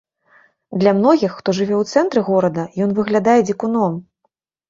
Для 0.83 0.93
многіх, 1.01 1.31
хто 1.41 1.49
жыве 1.57 1.75
ў 1.81 1.97
цэнтры 1.97 2.23
горада, 2.29 2.63
ён 2.85 2.97
выглядае 3.01 3.39
дзікуном! 3.51 3.93